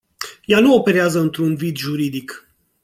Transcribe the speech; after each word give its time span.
Ea 0.45 0.59
nu 0.59 0.73
operează 0.73 1.19
într-un 1.19 1.55
vid 1.55 1.77
juridic. 1.77 2.49